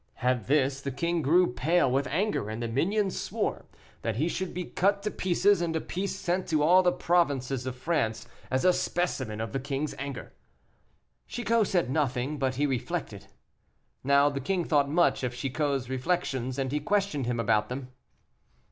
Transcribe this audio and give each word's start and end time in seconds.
At 0.23 0.47
this 0.47 0.81
the 0.81 0.89
king 0.89 1.21
grew 1.21 1.53
pale 1.53 1.87
with 1.91 2.07
anger, 2.07 2.49
and 2.49 2.59
the 2.59 2.67
minions 2.67 3.19
swore 3.19 3.65
that 4.01 4.15
he 4.15 4.27
should 4.27 4.51
be 4.51 4.63
cut 4.65 5.03
to 5.03 5.11
pieces, 5.11 5.61
and 5.61 5.75
a 5.75 5.79
piece 5.79 6.15
sent 6.15 6.47
to 6.47 6.63
all 6.63 6.81
the 6.81 6.91
provinces 6.91 7.67
of 7.67 7.75
France 7.75 8.27
as 8.49 8.65
a 8.65 8.73
specimen 8.73 9.39
of 9.39 9.53
the 9.53 9.59
king's 9.59 9.93
anger. 9.99 10.33
Chicot 11.27 11.67
said 11.67 11.91
nothing, 11.91 12.39
but 12.39 12.55
he 12.55 12.65
reflected. 12.65 13.27
Now 14.03 14.27
the 14.27 14.41
king 14.41 14.65
thought 14.65 14.89
much 14.89 15.21
of 15.23 15.35
Chicot's 15.35 15.87
reflections, 15.87 16.57
and 16.57 16.71
he 16.71 16.79
questioned 16.79 17.27
him 17.27 17.39
about 17.39 17.69
them. 17.69 17.89